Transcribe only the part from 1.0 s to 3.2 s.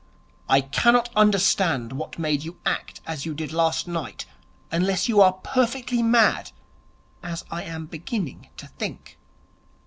understand what made you act